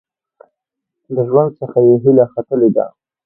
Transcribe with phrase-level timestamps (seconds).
[1.15, 2.85] د ژوند څخه یې هیله ختلې ده.